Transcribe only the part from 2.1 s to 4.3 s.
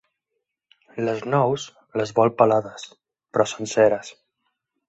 vol pelades, però senceres.